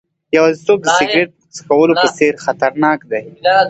[0.37, 3.23] یوازیتوب د سیګریټ څکولو په څېر خطرناک دی.